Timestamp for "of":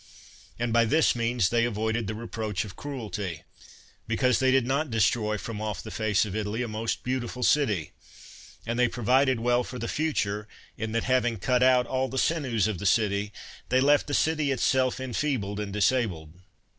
2.65-2.75, 6.25-6.35, 12.67-12.79